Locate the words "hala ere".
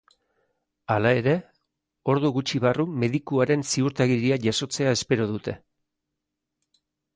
0.93-1.35